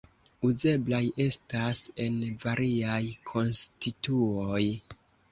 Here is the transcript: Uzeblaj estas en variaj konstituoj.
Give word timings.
Uzeblaj 0.47 1.01
estas 1.25 1.81
en 2.05 2.15
variaj 2.45 3.01
konstituoj. 3.33 4.63